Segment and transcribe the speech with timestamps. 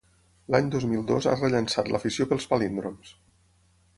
[0.53, 3.15] L'any dos mil dos ha rellançat l'afició pels palíndroms.